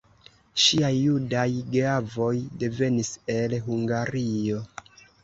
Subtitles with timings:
[0.61, 1.43] Ŝiaj judaj
[1.75, 2.31] geavoj
[2.63, 4.65] devenis el Hungario.